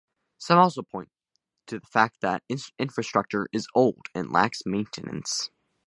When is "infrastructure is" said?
2.79-3.67